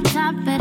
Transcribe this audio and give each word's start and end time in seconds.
top, 0.00 0.04
top. 0.14 0.51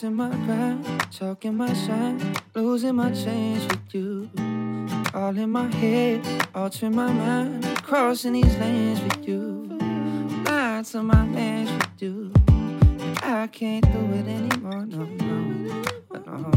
Halting 0.00 0.16
my 0.16 0.30
ground, 0.46 0.86
talking 1.12 1.56
my 1.58 1.74
shine, 1.74 2.34
losing 2.54 2.94
my 2.94 3.10
change 3.12 3.62
with 3.70 3.94
you. 3.94 4.30
All 5.12 5.36
in 5.36 5.50
my 5.50 5.70
head, 5.74 6.24
altering 6.54 6.96
my 6.96 7.12
mind, 7.12 7.66
crossing 7.82 8.32
these 8.32 8.56
lanes 8.56 8.98
with 9.02 9.28
you. 9.28 9.68
Lying 10.46 10.84
to 10.84 11.02
my 11.02 11.22
man 11.26 11.66
with 11.66 12.00
you. 12.02 12.32
I 13.22 13.46
can't 13.48 13.84
do 13.92 13.98
it 14.14 14.26
anymore, 14.26 14.86
no, 14.86 15.04
no, 15.04 15.34
no, 16.14 16.50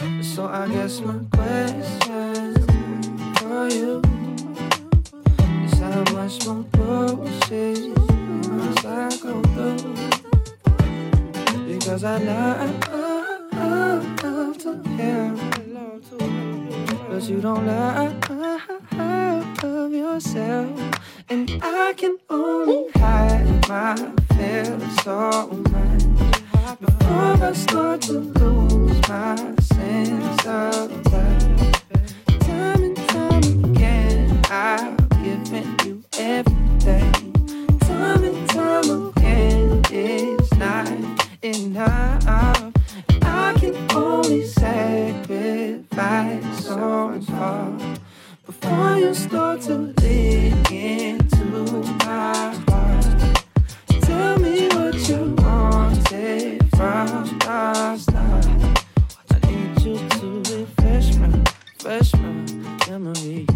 no. 0.00 0.22
So 0.22 0.46
I 0.46 0.66
guess 0.66 1.00
my 1.02 1.14
question 1.32 2.56
for 3.36 3.68
you 3.68 4.02
is 5.64 5.78
how 5.78 6.02
much 6.12 6.44
more 6.44 6.64
bullshit 6.72 7.96
must 8.48 8.84
I 8.84 9.16
go 9.22 9.40
through? 9.54 10.09
Because 11.90 12.04
I 12.04 12.18
love, 12.18 12.88
I 13.52 13.94
love 14.22 14.58
to 14.58 14.80
hear, 14.90 15.34
but 17.08 17.22
you 17.24 17.40
don't 17.40 17.66
love 17.66 18.14
yourself, 19.92 20.70
and 21.28 21.50
I 21.60 21.92
can 21.96 22.16
only 22.30 22.92
hide 22.94 23.68
my 23.68 23.96
feelings 24.36 25.02
so 25.02 25.48
much 25.72 26.04
before 26.78 27.42
I 27.42 27.52
start 27.54 28.02
to 28.02 28.12
lose 28.12 29.08
my 29.08 29.34
sense 29.60 30.46
of 30.46 31.02
touch. 31.02 31.42
Time 32.38 32.84
and 32.84 32.96
time 33.08 33.64
again, 33.64 34.40
I've 34.48 34.96
given 35.24 35.76
you 35.84 36.04
everything. 36.20 37.32
Time 37.80 38.22
and 38.22 38.48
time 38.48 39.08
again, 39.08 39.82
it's 39.90 40.54
not 40.54 40.86
enough. 41.42 42.72
I 43.22 43.54
can 43.58 43.74
only 43.94 44.44
sacrifice 44.46 45.84
so 46.64 47.20
far 47.22 47.78
before 48.46 48.96
you 48.96 49.14
start 49.14 49.62
to 49.62 49.76
leak 50.02 50.70
into 50.70 51.44
my 52.04 52.54
heart. 52.68 53.44
Tell 54.02 54.38
me 54.38 54.68
what 54.68 55.08
you 55.08 55.34
wanted 55.38 56.68
from 56.76 57.38
the 57.38 57.96
start. 57.96 58.46
I 59.30 59.38
need 59.46 59.80
you 59.82 59.96
to 60.08 60.42
refresh 60.56 61.16
my, 61.16 61.28
refresh 61.78 62.12
my 62.14 62.44
memory. 62.88 63.46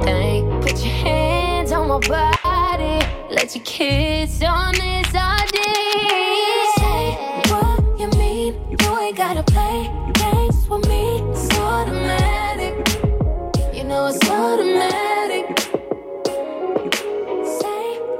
Everything, 0.00 0.60
put 0.60 0.84
your 0.84 0.92
hands 0.92 1.72
on 1.72 1.88
my 1.88 1.98
body, 2.08 3.04
let 3.30 3.54
your 3.54 3.64
kiss 3.64 4.42
on 4.42 4.72
this 4.74 5.12
day. 5.12 5.36
Say 6.76 7.16
what 7.50 7.80
you 7.98 8.08
mean, 8.18 8.54
you 8.70 8.98
ain't 8.98 9.16
gotta 9.16 9.42
play 9.42 9.90
games 10.14 10.68
with 10.68 10.86
me. 10.88 11.20
It's 11.30 11.58
automatic, 11.58 12.74
you 13.74 13.84
know 13.84 14.06
it's 14.06 14.28
automatic. 14.28 15.44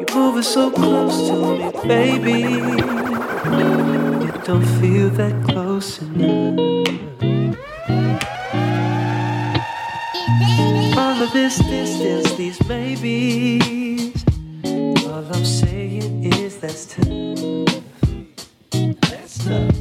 You're 0.00 0.16
moving 0.16 0.42
so 0.42 0.70
close 0.70 1.28
to 1.28 1.34
me, 1.34 1.70
baby. 1.88 2.40
You 4.24 4.32
don't 4.44 4.64
feel 4.80 5.10
that 5.10 5.44
close 5.48 6.00
enough. 6.02 6.87
Of 11.28 11.34
this 11.34 11.58
distance, 11.58 12.32
these 12.36 12.58
maybes. 12.66 14.24
All 15.04 15.26
I'm 15.30 15.44
saying 15.44 16.24
is 16.32 16.56
that's 16.58 16.86
tough. 16.86 17.04
That's 19.02 19.44
tough. 19.44 19.74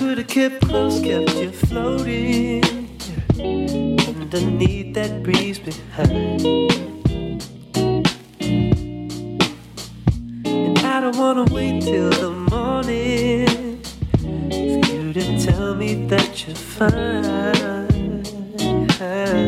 Could've 0.00 0.26
kept 0.26 0.62
close, 0.66 1.00
kept 1.00 1.36
you 1.36 1.52
floating 1.52 2.98
underneath 3.38 4.94
that 4.94 5.22
breeze 5.22 5.60
behind. 5.60 6.42
And 10.44 10.78
I 10.78 11.00
don't 11.00 11.16
wanna 11.16 11.44
wait 11.54 11.82
till 11.82 12.10
the 12.10 12.32
morning 12.50 13.80
for 14.18 14.92
you 14.92 15.12
to 15.12 15.38
tell 15.38 15.76
me 15.76 16.06
that 16.08 16.48
you're 16.48 16.56
fine. 16.56 17.55
No 18.98 19.45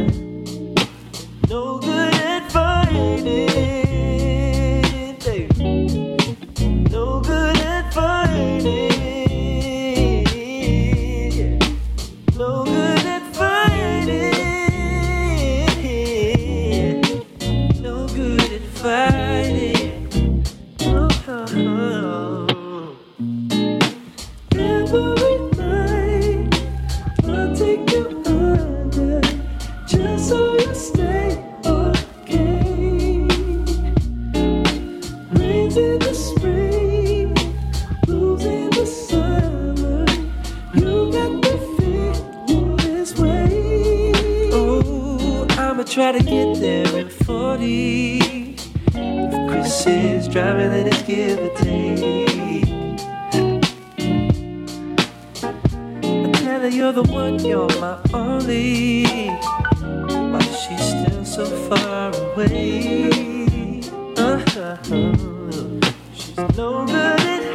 You're 56.67 56.93
the 56.93 57.05
one, 57.05 57.38
you're 57.45 57.69
my 57.81 57.99
only. 58.12 59.07
Why 59.07 60.41
she's 60.41 60.69
she 60.69 60.77
still 60.77 61.25
so 61.25 61.47
far 61.69 62.12
away? 62.15 63.81
Uh-huh. 64.17 64.77
She's 66.12 66.37
no 66.57 66.85
good 66.85 66.97
at 66.97 67.48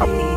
Oh. 0.00 0.27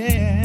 yeah. 0.00 0.39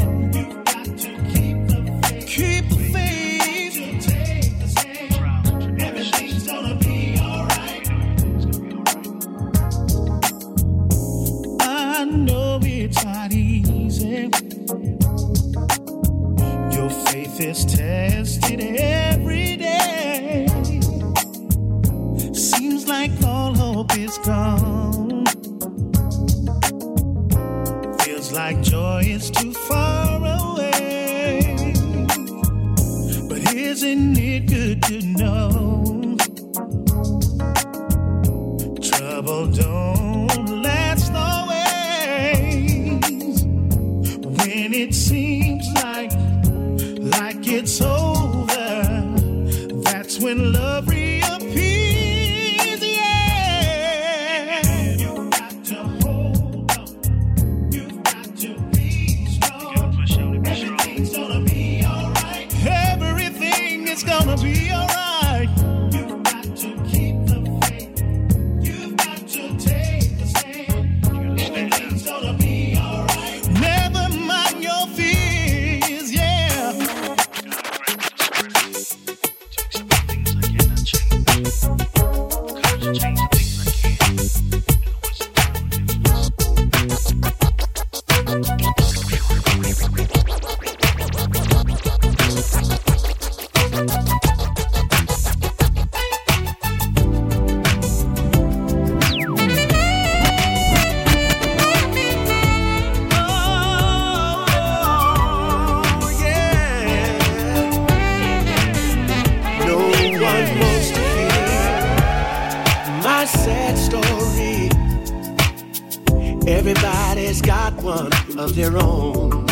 Everybody's 116.47 117.41
got 117.41 117.73
one 117.81 118.11
of 118.37 118.55
their 118.55 118.77
own. 118.77 119.45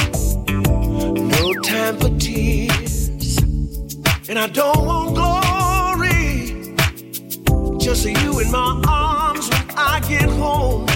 No 0.47 1.53
time 1.63 1.97
for 1.97 2.09
tears. 2.19 3.09
And 4.29 4.37
I 4.37 4.47
don't 4.47 4.85
want 4.85 5.15
glory. 5.15 6.75
Just 7.79 8.05
you 8.05 8.39
in 8.39 8.51
my 8.51 8.79
arms 8.87 9.49
when 9.49 9.71
I 9.75 10.01
get 10.07 10.29
home. 10.29 10.92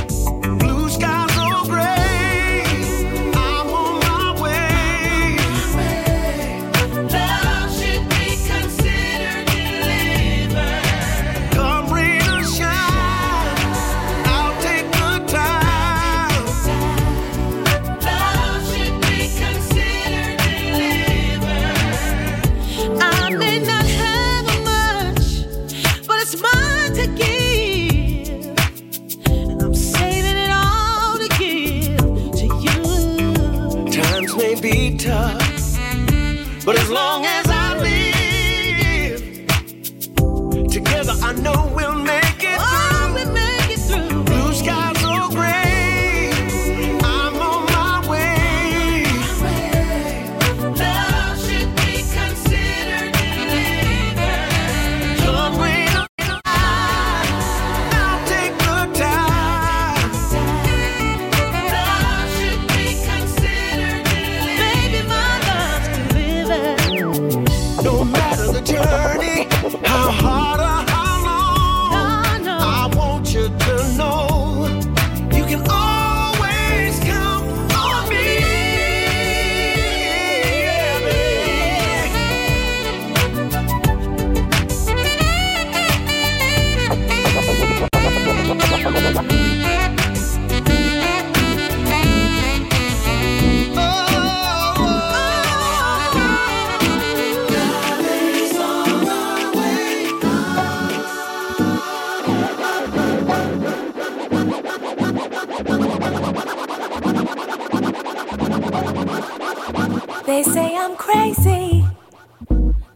They 110.38 110.44
say 110.44 110.78
I'm 110.78 110.96
crazy. 110.96 111.84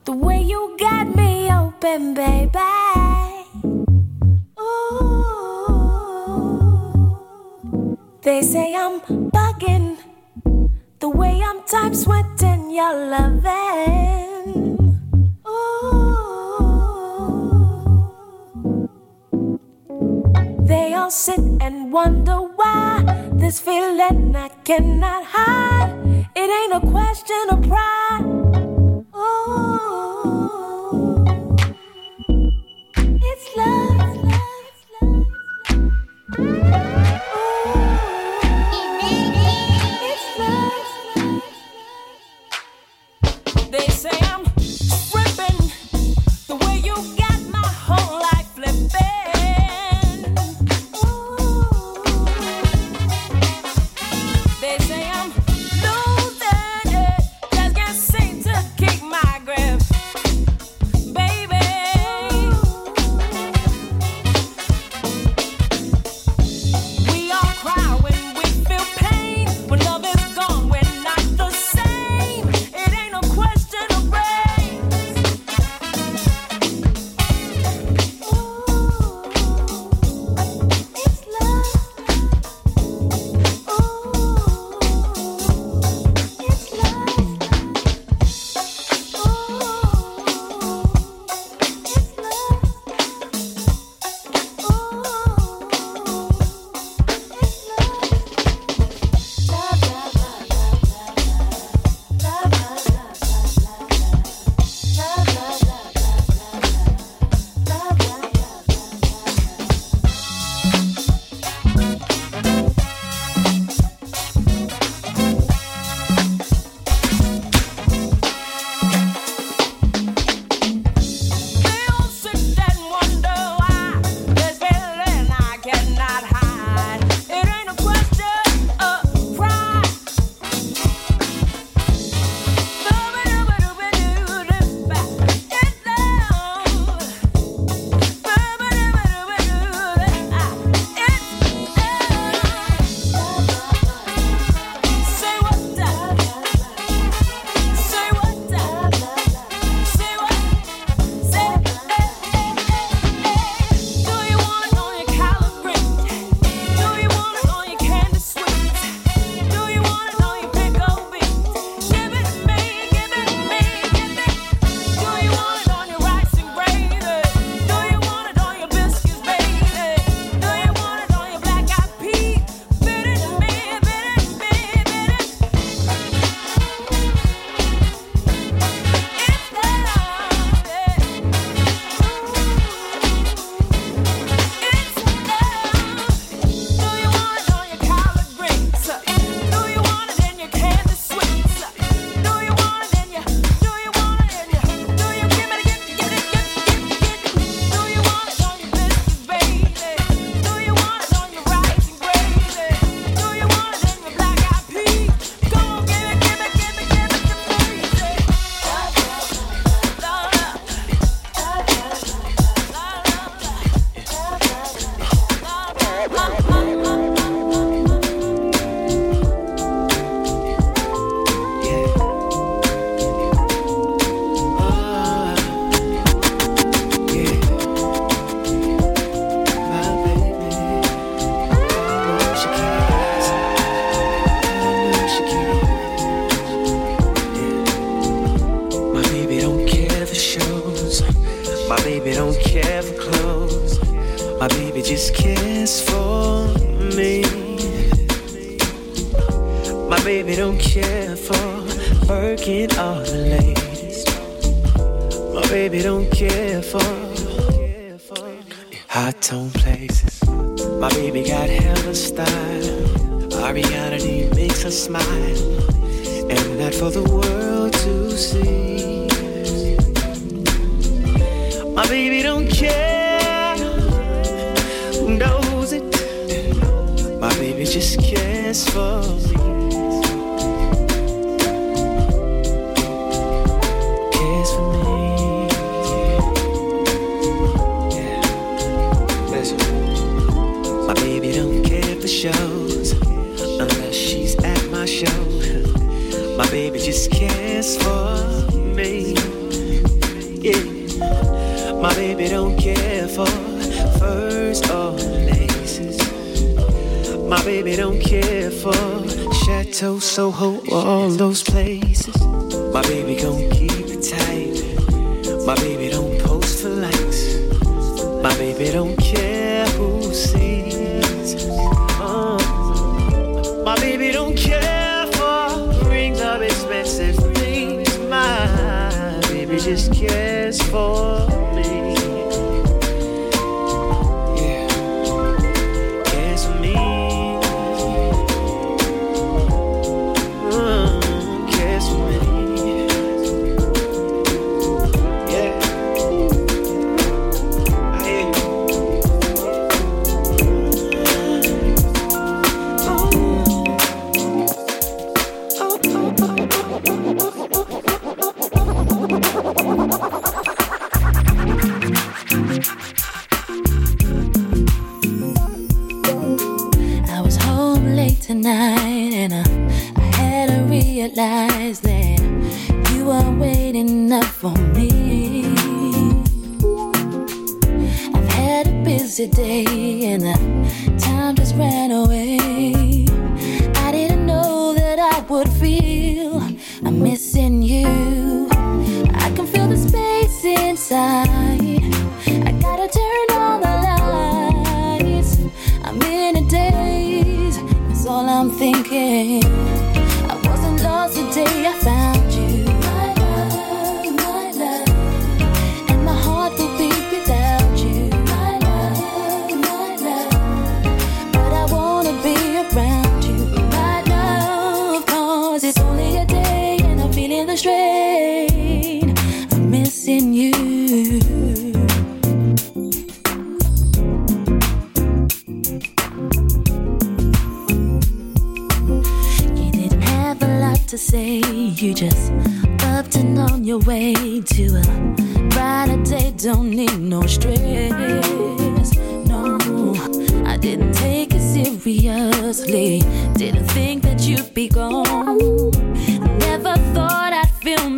The 0.05 0.13
way 0.13 0.43
you 0.43 0.77
got 0.77 1.15
me 1.15 1.51
open, 1.51 2.13
baby. 2.13 2.59
Ooh. 4.59 6.21
They 8.21 8.43
say 8.43 8.75
I'm 8.75 9.01
bugging. 9.33 9.97
The 10.99 11.09
way 11.09 11.41
I'm 11.41 11.63
time 11.63 11.95
sweating 11.95 12.69
your 12.69 12.93
loving. 13.09 14.77
Ooh. 15.47 15.97
They 20.61 20.93
all 20.93 21.09
sit 21.09 21.39
and 21.59 21.91
wonder 21.91 22.37
why 22.37 23.01
this 23.33 23.59
feeling 23.59 24.35
I 24.35 24.49
cannot 24.63 25.25
hide. 25.25 25.60
Ain't 27.31 27.51
a 27.51 28.00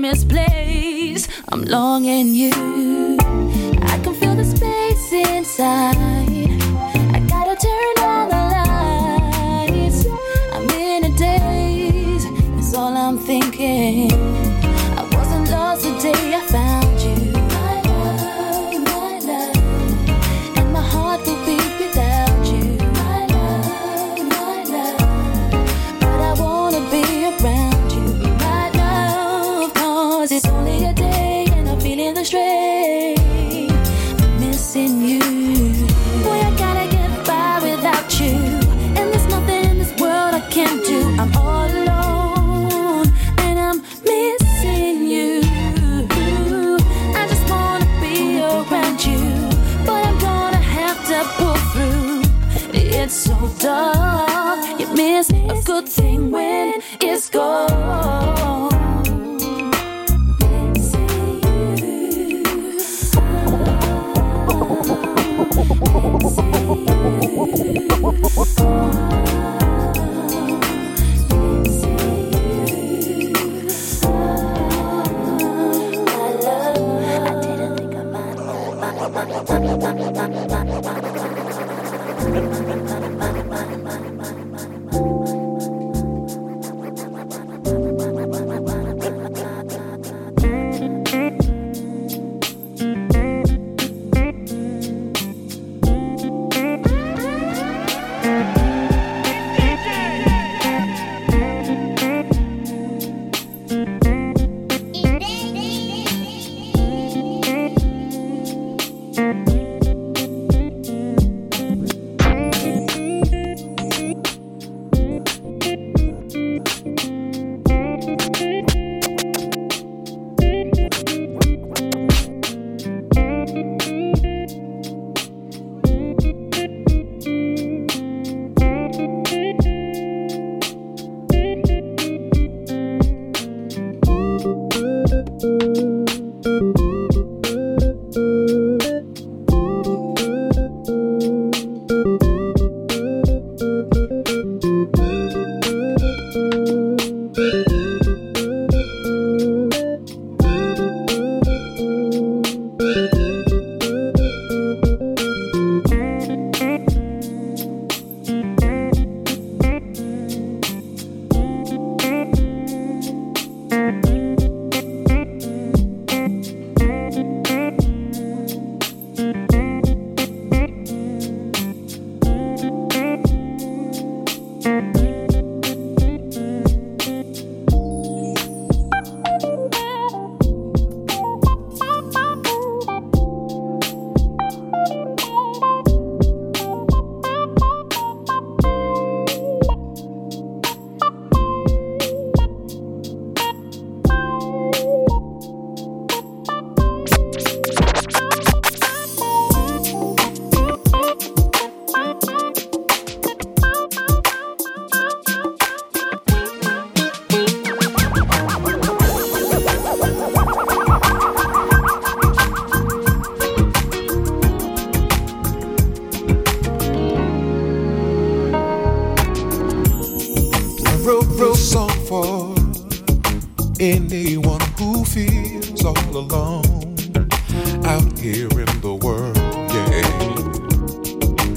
misplaced. 0.04 1.30
I'm 1.48 1.64
longing 1.64 2.36
you. 2.36 2.52
I 3.92 3.96
can 4.04 4.14
feel 4.14 4.36
the 4.36 4.44
space 4.44 5.14
inside. 5.14 6.13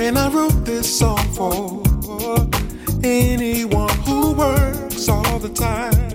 And 0.06 0.16
I 0.16 0.28
wrote 0.28 0.64
this 0.64 1.00
song 1.00 1.18
for 1.34 1.82
anyone 3.02 3.92
who 4.06 4.34
works 4.34 5.08
all 5.08 5.40
the 5.40 5.48
time 5.48 6.12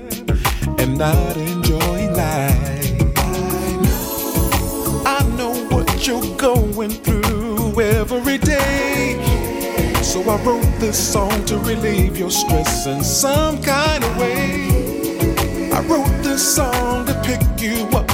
and 0.79 0.97
not 0.97 1.35
enjoying 1.35 2.13
life. 2.13 3.01
I 3.17 3.73
know, 3.83 5.03
I 5.05 5.35
know 5.35 5.53
what 5.75 6.07
you're 6.07 6.37
going 6.37 6.91
through 6.91 7.81
every 7.81 8.37
day. 8.37 9.19
So 10.01 10.21
I 10.21 10.41
wrote 10.41 10.71
this 10.79 10.97
song 10.97 11.43
to 11.47 11.57
relieve 11.57 12.17
your 12.17 12.31
stress 12.31 12.87
in 12.87 13.03
some 13.03 13.61
kind 13.61 14.05
of 14.05 14.17
way. 14.17 15.69
I 15.73 15.81
wrote 15.81 16.23
this 16.23 16.55
song 16.55 17.07
to 17.07 17.21
pick 17.25 17.41
you 17.61 17.89
up 17.89 18.09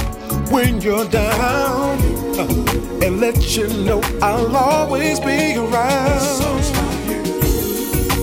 when 0.50 0.80
you're 0.80 1.08
down 1.08 2.17
and 3.02 3.20
let 3.20 3.56
you 3.56 3.66
know 3.84 4.00
I'll 4.22 4.56
always 4.56 5.18
be 5.18 5.56
around. 5.56 6.62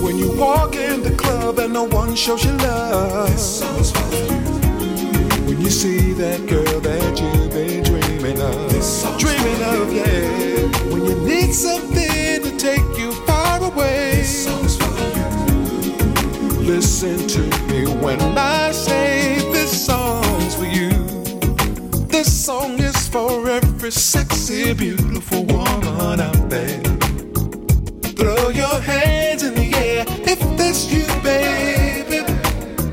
When 0.02 0.16
you 0.16 0.32
walk 0.32 0.74
in 0.74 1.02
the 1.02 1.14
club 1.18 1.58
and 1.58 1.74
no 1.74 1.82
one 1.84 2.14
shows 2.14 2.42
you 2.42 2.52
love. 2.52 3.28
When 5.46 5.60
you 5.60 5.68
see 5.68 6.14
that 6.14 6.46
girl 6.46 6.80
that 6.80 7.20
you've 7.20 7.50
been 7.50 7.82
dreaming 7.84 8.40
of, 8.40 9.18
dreaming 9.18 9.62
of, 9.62 9.92
yeah. 9.92 10.90
When 10.90 11.04
you 11.04 11.16
need 11.16 11.52
something 11.52 12.42
to 12.42 12.56
take 12.56 12.86
you 12.96 13.12
far 13.26 13.62
away. 13.62 14.24
Listen 16.64 17.28
to 17.28 17.42
me 17.68 17.84
when 18.02 18.18
I 18.38 18.72
say 18.72 18.95
every 23.86 24.00
sexy, 24.00 24.74
beautiful 24.74 25.44
woman 25.44 26.20
out 26.20 26.50
there. 26.50 26.82
Throw 28.18 28.48
your 28.48 28.80
hands 28.80 29.44
in 29.44 29.54
the 29.54 29.70
air 29.76 30.04
if 30.26 30.40
that's 30.56 30.92
you, 30.92 31.06
baby. 31.22 32.24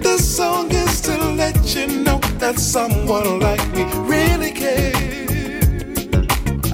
This 0.04 0.38
song 0.38 0.70
is 0.70 1.02
to 1.02 1.18
let 1.18 1.58
you 1.76 1.88
know 2.04 2.20
that 2.38 2.60
someone 2.60 3.40
like 3.40 3.66
me 3.74 3.86
really 4.06 4.52
cares. 4.52 6.08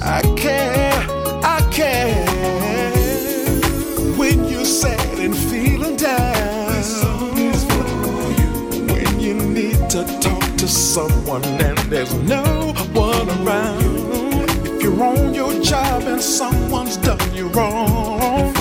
I 0.01 0.21
care, 0.35 0.99
I 1.41 1.61
care. 1.71 2.25
When 4.17 4.49
you're 4.49 4.65
sad 4.65 5.17
and 5.19 5.37
feeling 5.37 5.95
down, 5.95 6.73
this 6.73 7.01
song 7.01 7.37
is 7.37 7.63
for 7.71 7.85
you. 8.41 8.93
When 8.93 9.19
you 9.21 9.35
need 9.35 9.89
to 9.91 10.03
talk 10.19 10.43
to 10.57 10.67
someone 10.67 11.45
and 11.45 11.77
there's 11.89 12.13
no 12.15 12.73
one 12.91 13.29
around. 13.47 13.88
Job 15.69 16.01
and 16.01 16.19
someone's 16.19 16.97
done 16.97 17.35
you 17.35 17.47
wrong, 17.49 18.51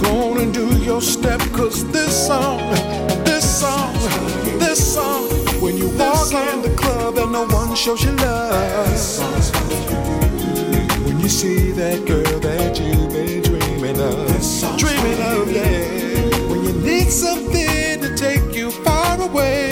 go 0.00 0.30
on 0.30 0.38
and 0.38 0.54
do 0.54 0.68
your 0.78 1.00
step, 1.00 1.40
cause 1.52 1.84
this 1.90 2.28
song, 2.28 2.60
this 3.24 3.42
song, 3.60 3.92
this 4.60 4.94
song, 4.94 5.24
when 5.60 5.76
you 5.76 5.88
walk 5.98 6.32
in 6.32 6.62
the 6.62 6.72
club 6.76 7.18
and 7.18 7.32
no 7.32 7.46
one 7.46 7.74
shows 7.74 8.04
you 8.04 8.12
love. 8.12 8.54
When 11.04 11.18
you 11.18 11.28
see 11.28 11.72
that 11.72 12.06
girl 12.06 12.38
that 12.38 12.78
you've 12.78 13.10
been 13.10 13.42
dreaming 13.42 14.00
of, 14.00 14.78
dreaming 14.78 15.20
of, 15.20 15.50
yeah. 15.50 16.48
When 16.48 16.62
you 16.62 16.74
need 16.74 17.10
something 17.10 18.00
to 18.02 18.14
take 18.16 18.54
you 18.54 18.70
far 18.70 19.20
away. 19.20 19.71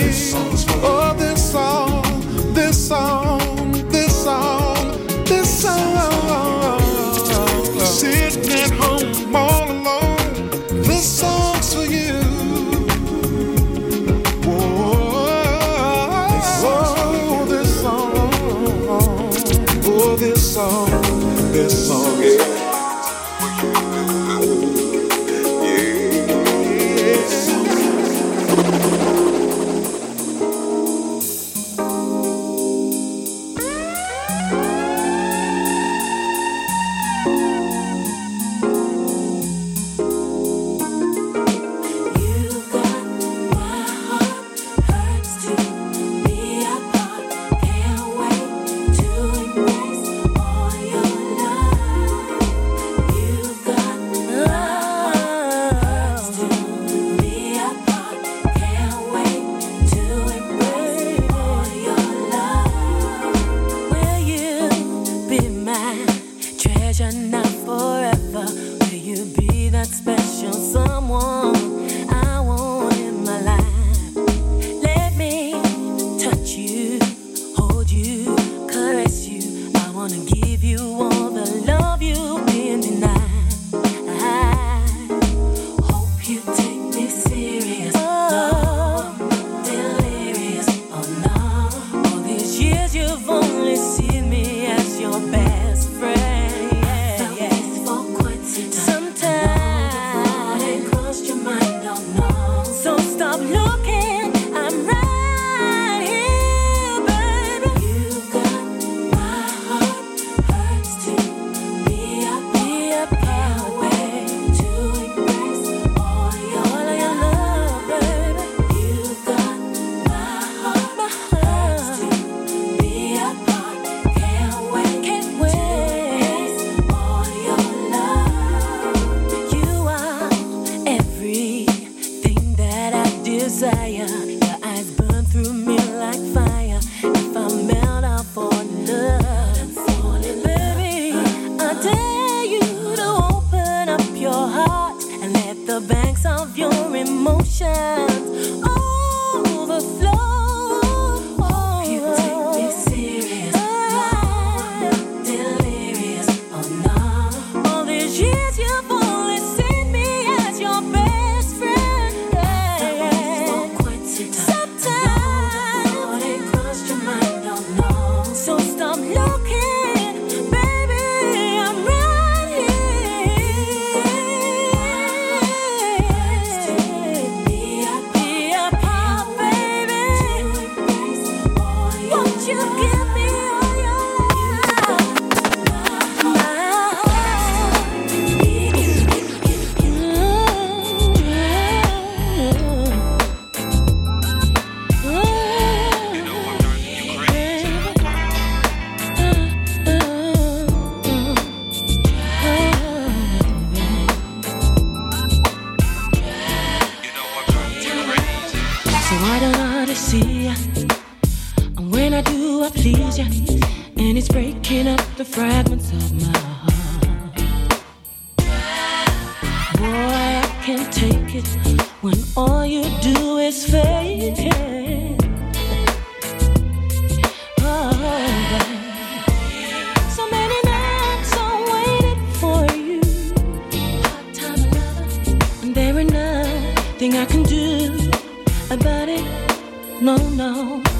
no, 240.01 240.17
no. 240.31 240.90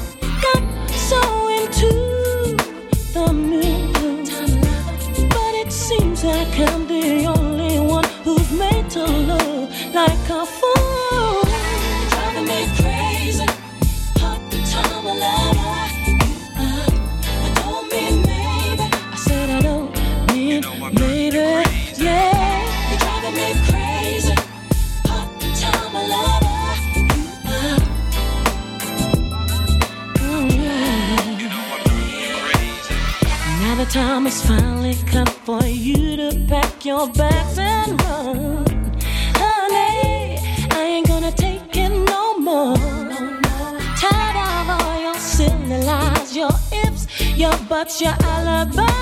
time 34.12 34.24
has 34.26 34.46
finally 34.46 34.94
come 35.06 35.26
for 35.46 35.64
you 35.64 36.16
to 36.18 36.44
pack 36.46 36.84
your 36.84 37.08
bags 37.14 37.58
and 37.58 37.92
run. 38.02 38.66
Honey, 39.40 40.36
I 40.70 40.82
ain't 40.84 41.06
gonna 41.08 41.32
take 41.32 41.74
it 41.74 41.88
no 41.88 42.38
more. 42.38 42.76
Tired 44.02 44.36
of 44.48 44.68
all 44.76 45.00
your 45.00 45.14
silly 45.14 45.78
lies, 45.82 46.36
your 46.36 46.52
ifs, 46.84 47.06
your 47.38 47.56
buts, 47.70 48.02
your 48.02 48.14
alibis. 48.20 49.01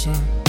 sun. 0.00 0.39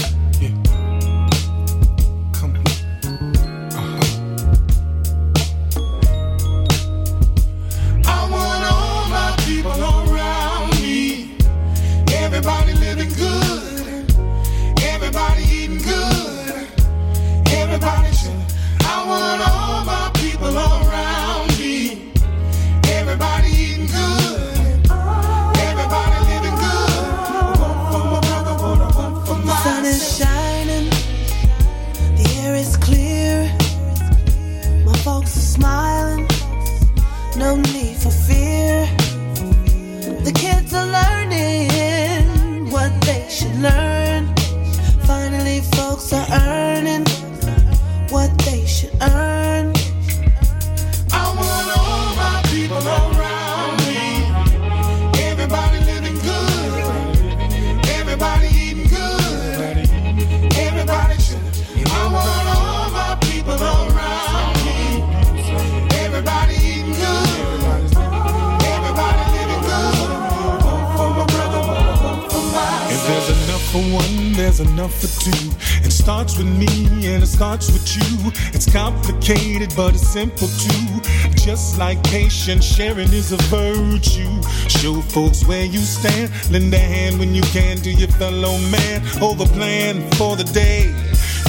simple 80.12 80.50
too. 80.60 81.00
Just 81.38 81.80
like 81.80 82.04
patience, 82.04 82.66
sharing 82.66 83.14
is 83.14 83.32
a 83.32 83.38
virtue. 83.48 84.42
Show 84.68 85.00
folks 85.02 85.46
where 85.48 85.64
you 85.64 85.80
stand. 85.80 86.30
Lend 86.52 86.74
a 86.74 86.78
hand 86.78 87.18
when 87.18 87.34
you 87.34 87.44
can 87.44 87.78
to 87.78 87.92
your 87.92 88.10
fellow 88.10 88.58
man. 88.76 89.02
Hold 89.20 89.40
plan 89.54 90.02
for 90.12 90.36
the 90.36 90.44
day 90.44 90.92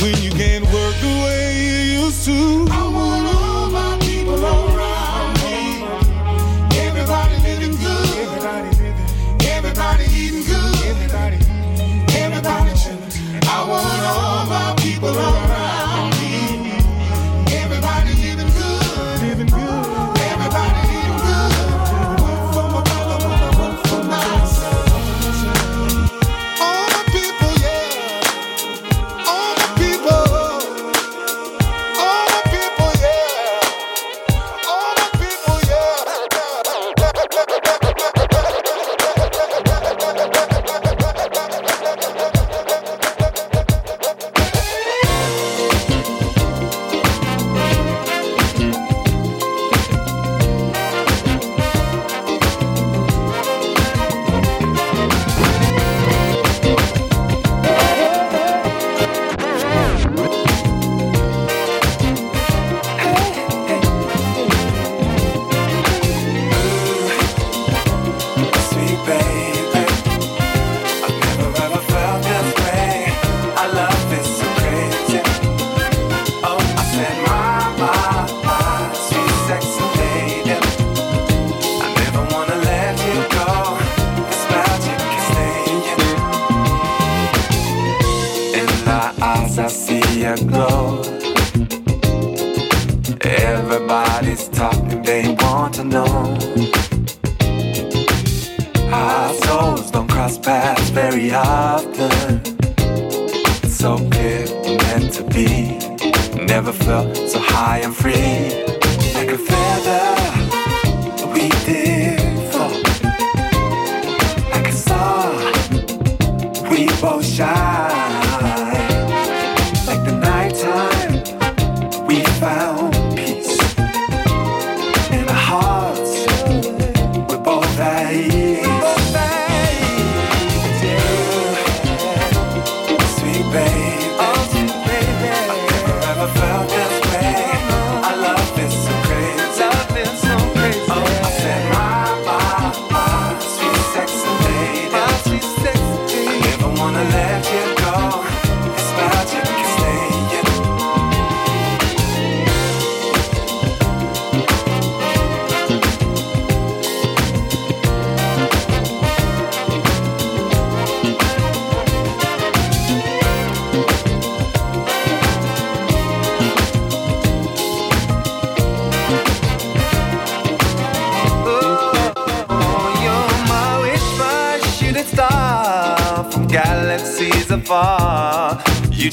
when 0.00 0.16
you 0.22 0.30
can 0.30 0.62
work 0.62 0.94
the 1.00 1.12
way 1.24 1.58
you 1.60 2.02
used 2.04 2.24
to. 2.24 2.66
I 2.70 2.88
wanna. 2.88 3.51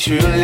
you 0.07 0.38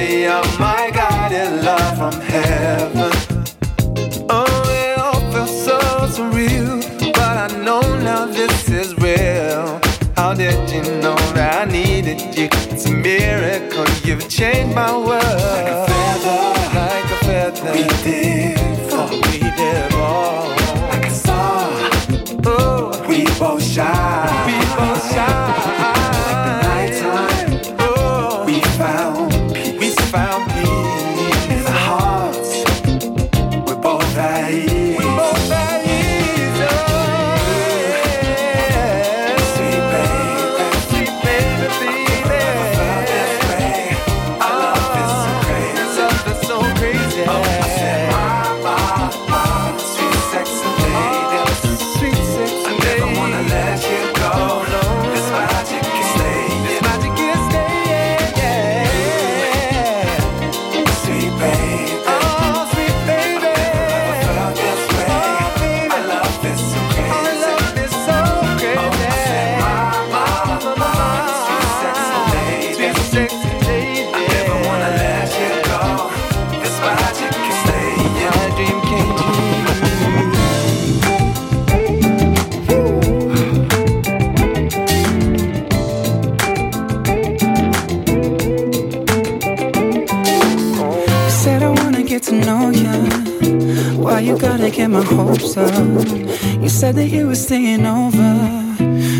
staying 97.45 97.85
over. 97.85 98.33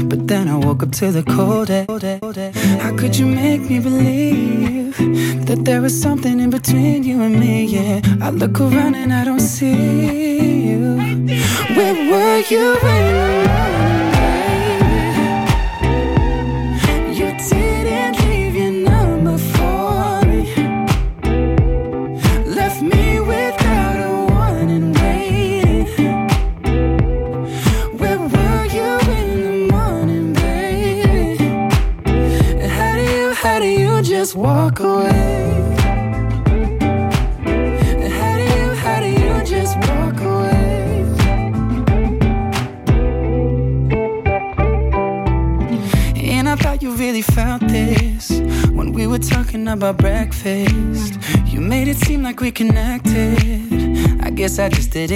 But 0.10 0.28
then 0.28 0.48
I 0.48 0.56
woke 0.56 0.82
up 0.82 0.92
to 0.94 1.12
the 1.12 1.22
cold 1.22 1.70
air. 1.70 1.86
How 2.80 2.96
could 2.98 3.16
you 3.16 3.28
make 3.28 3.62
me 3.70 3.80
believe 3.80 4.98
that 5.46 5.64
there 5.64 5.80
was 5.80 5.94
something 6.02 6.40
in 6.40 6.50
between 6.50 7.04
you 7.04 7.22
and 7.22 7.40
me? 7.40 7.66
Yeah, 7.66 8.02
I 8.22 8.32
look 8.32 8.60
around 8.60 8.96
and 8.96 9.14
I 9.14 9.26
don't 9.26 9.46
see 9.56 10.70
you. 10.70 10.98
Where 11.76 11.96
were 12.12 12.42
you? 12.50 12.95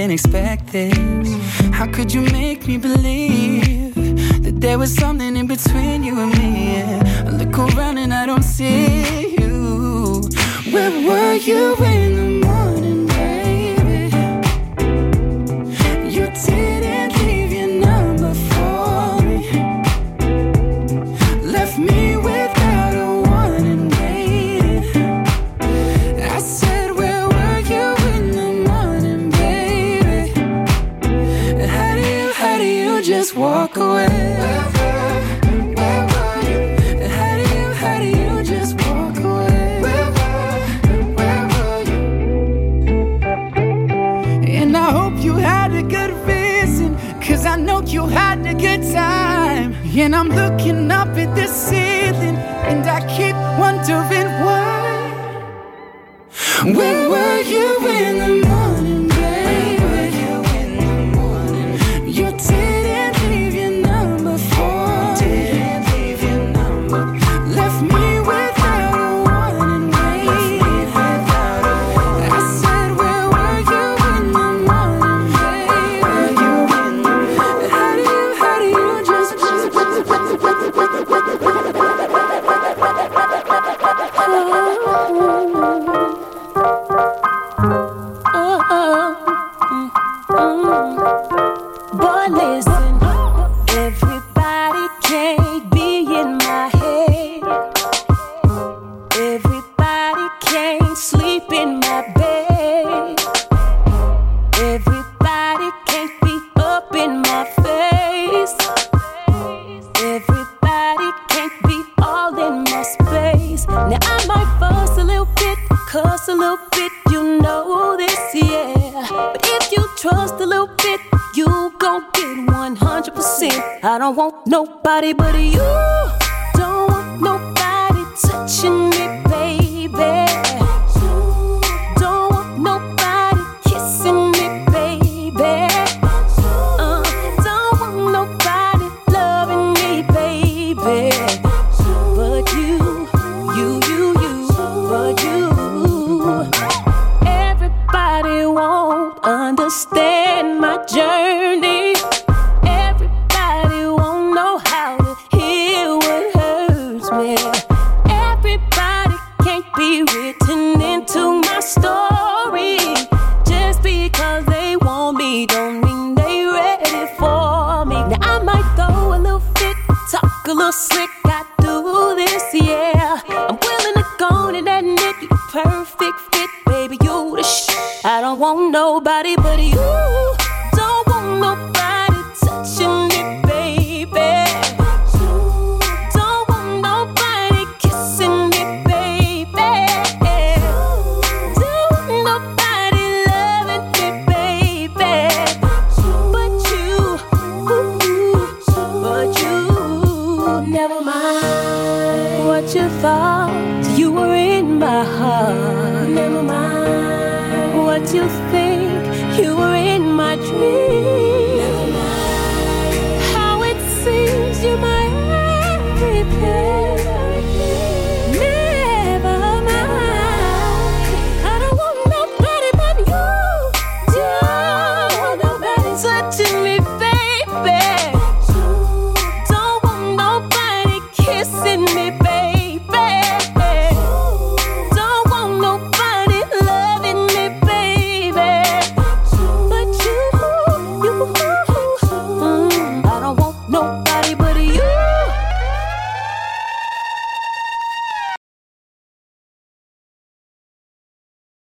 unexpected. 0.09 0.88